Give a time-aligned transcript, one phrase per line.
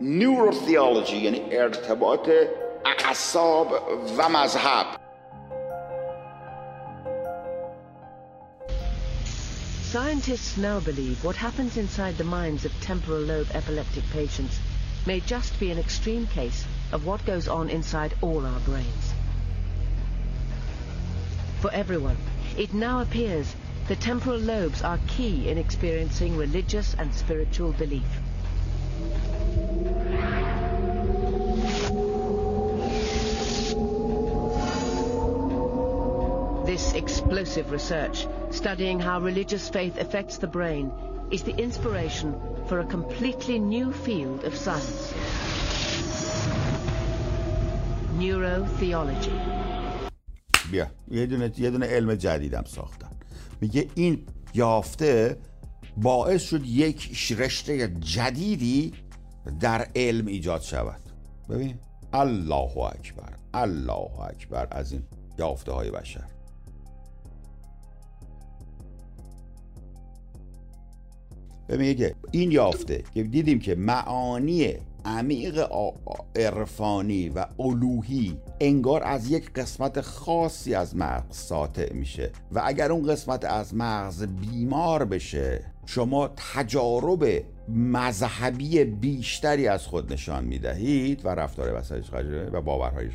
[0.00, 2.28] نوروثیولوژی یعنی ارتباط
[2.84, 3.68] اعصاب
[4.18, 4.86] و مذهب
[9.92, 14.58] Scientists now believe what happens inside the minds of temporal lobe epileptic patients
[15.06, 19.12] may just be an extreme case of what goes on inside all our brains.
[21.60, 22.16] For everyone,
[22.56, 23.54] it now appears
[23.88, 28.20] the temporal lobes are key in experiencing religious and spiritual belief.
[36.77, 40.91] This explosive research, studying how religious faith affects the brain,
[41.31, 42.29] is the inspiration
[42.67, 45.11] for a completely new field of science.
[48.19, 49.37] Neurotheology.
[50.71, 53.09] بیا یه دونه یه دونه علم جدیدم ساختن
[53.61, 55.37] میگه این یافته
[55.97, 58.93] باعث شد یک رشته جدیدی
[59.59, 61.01] در علم ایجاد شود
[61.49, 61.79] ببین
[62.13, 65.03] الله اکبر الله اکبر از این
[65.39, 66.36] یافته های بشر
[71.69, 74.73] ببین که این یافته که دیدیم که معانی
[75.05, 75.67] عمیق
[76.35, 83.07] عرفانی و الوهی انگار از یک قسمت خاصی از مغز ساطع میشه و اگر اون
[83.07, 91.79] قسمت از مغز بیمار بشه شما تجارب مذهبی بیشتری از خود نشان می‌دهید و رفتار
[91.79, 92.05] وسایش
[92.51, 93.13] و باورهایش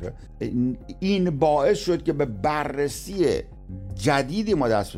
[1.00, 3.26] این باعث شد که به بررسی
[3.94, 4.96] جدیدی ما دست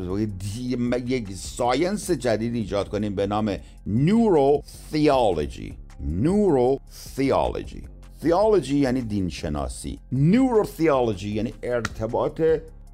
[1.07, 6.79] یک ساینس جدید ایجاد کنیم به نام نورو theology نورو
[7.17, 7.83] theology
[8.23, 12.41] theology یعنی دین شناسی نورو theology یعنی ارتباط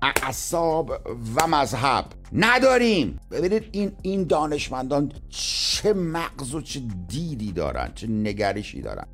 [0.01, 0.91] اعصاب
[1.35, 2.05] و مذهب.
[2.33, 3.19] نداریم.
[3.31, 9.07] ببینید این این دانشمندان چه مغز و چه دیدی دارن چه نگرشی دارن.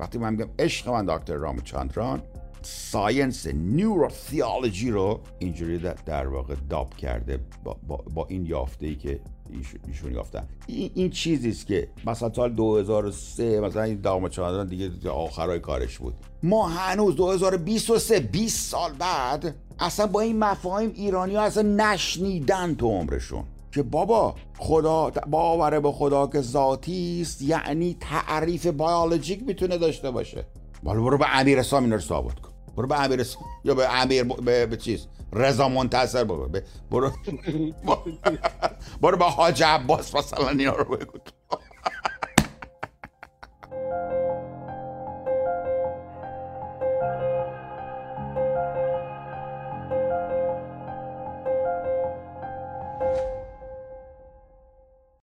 [0.00, 2.22] وقتی من میگم عشق من دکتر رامچاندران
[2.62, 9.20] ساینس نوروثیولوژی رو اینجوری در واقع داب کرده با, با, با این یافته ای که
[9.86, 15.60] ایشون یافتن این, این چیزی است که مثلا سال 2003 مثلا این دامچاندران دیگه آخرای
[15.60, 16.14] کارش بود.
[16.42, 22.86] ما هنوز 2023 20 سال بعد اصلا با این مفاهیم ایرانی ها اصلا نشنیدن تو
[22.86, 23.44] عمرشون.
[23.72, 30.46] که بابا خدا باور به خدا که ذاتی است یعنی تعریف بیولوژیک می‌تونه داشته باشه.
[30.82, 32.50] بالا برو به امیر اسلام اینا رو ثابت کن.
[32.76, 33.26] برو به امیر
[33.64, 34.44] یا به امیر ب...
[34.44, 34.66] به...
[34.66, 36.64] به, چیز رضا منتصر برو به...
[36.90, 37.10] برو.
[39.00, 41.18] برو به حاج عباس مثلا اینا رو بگو.